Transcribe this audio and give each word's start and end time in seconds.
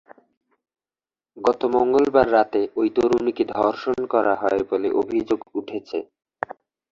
গত 1.37 1.61
মঙ্গলবার 1.73 2.27
রাতে 2.31 2.61
ওই 2.75 2.87
তরুণীকে 2.95 3.43
ধর্ষণ 3.55 3.97
করা 4.13 4.33
হয় 4.35 4.61
বলে 4.69 4.87
অভিযোগ 5.01 5.39
উঠেছে। 5.59 5.97